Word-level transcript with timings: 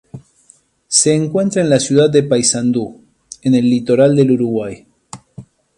Se 0.87 1.13
encuentra 1.13 1.61
en 1.61 1.69
la 1.69 1.79
ciudad 1.79 2.09
de 2.09 2.23
Paysandú, 2.23 3.03
en 3.43 3.53
el 3.53 3.69
litoral 3.69 4.15
del 4.15 4.31
Uruguay. 4.31 4.87